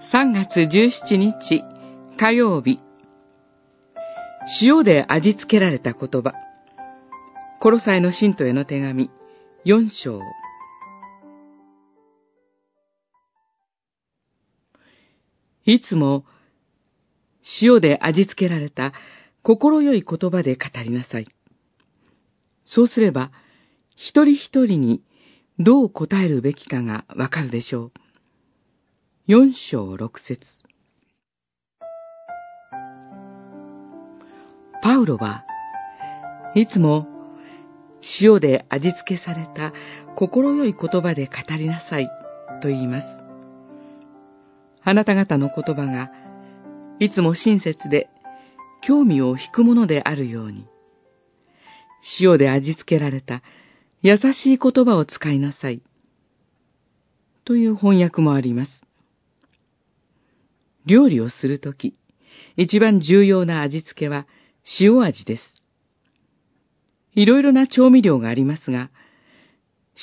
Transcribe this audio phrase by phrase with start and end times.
[0.00, 1.62] 3月17日
[2.18, 2.80] 火曜日
[4.62, 6.32] 塩で味付けられた言葉
[7.60, 9.10] コロサイの信徒への手紙
[9.66, 10.20] 4章
[15.66, 16.24] いつも
[17.60, 18.94] 塩で味付けられた
[19.42, 21.28] 心よい言葉で語りなさい。
[22.64, 23.30] そうすれば、
[23.96, 25.02] 一人一人に
[25.58, 27.92] どう答えるべきかがわかるでしょう。
[29.32, 30.40] 四章六節
[34.82, 35.44] パウロは
[36.56, 37.06] いつも
[38.20, 39.72] 塩で味付けされた
[40.16, 42.10] 心よい言葉で語りなさい
[42.60, 43.06] と言います。
[44.82, 46.10] あなた方の言葉が
[46.98, 48.10] いつも親切で
[48.80, 50.66] 興味を引くものであるように、
[52.18, 53.44] 塩で味付けられた
[54.02, 55.82] 優しい言葉を使いなさい。
[57.44, 58.89] という翻訳もあります。
[60.90, 61.94] 料理をするとき、
[62.56, 64.26] 一番重要な味付けは
[64.80, 65.62] 塩味です。
[67.14, 68.90] いろいろな調味料がありますが、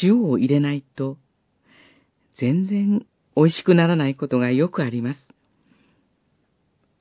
[0.00, 1.18] 塩を入れないと、
[2.34, 5.28] 全然美味しくならないことがよくあります。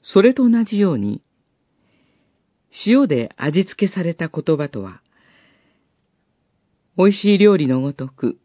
[0.01, 1.21] それと同じように、
[2.87, 5.01] 塩で味付けされた言葉とは、
[6.97, 8.39] 美味しい料理のごとく、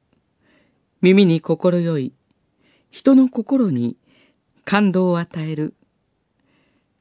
[1.00, 2.12] 耳に心よい、
[2.90, 3.96] 人の心に
[4.72, 5.74] 感動を与える、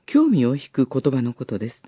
[0.05, 1.81] 興味を引く言葉のことです。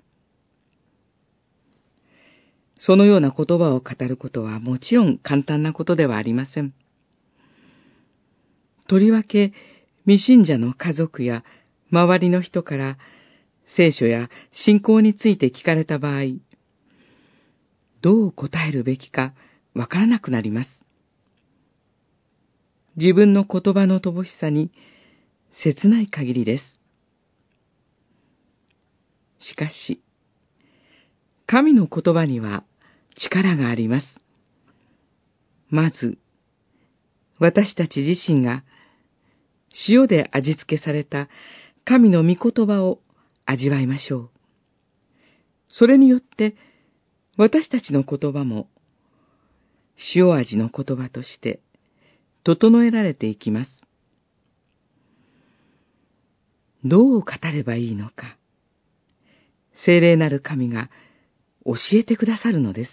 [2.78, 6.72] そのような言葉を語ることはもちろん簡単なことではありません。
[8.88, 9.52] とりわけ、
[10.06, 11.44] 未信者の家族や
[11.90, 12.96] 周りの人から
[13.66, 16.22] 聖書や信仰について聞かれた場合、
[18.00, 19.34] どう答えるべきか
[19.74, 20.70] わからなくなります。
[22.96, 24.70] 自分の言葉の乏しさに
[25.62, 26.80] 切ない限りです。
[29.40, 30.02] しかし、
[31.46, 32.64] 神の言葉には
[33.14, 34.22] 力があります。
[35.68, 36.18] まず、
[37.38, 38.64] 私たち自身が
[39.88, 41.28] 塩で味付けされた
[41.84, 43.00] 神の御言葉を
[43.44, 44.30] 味わいましょう。
[45.68, 46.56] それによって、
[47.36, 48.68] 私たちの言葉も、
[50.14, 51.60] 塩味の言葉として、
[52.44, 53.83] 整えられていきます。
[56.84, 58.36] どう語ればいいのか、
[59.72, 60.90] 聖霊なる神が
[61.64, 62.90] 教えてくださるのです。